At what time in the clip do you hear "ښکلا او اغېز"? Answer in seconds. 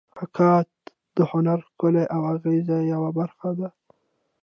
1.67-2.67